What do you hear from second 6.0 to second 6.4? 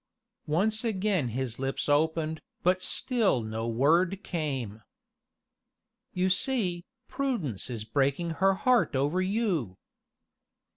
"You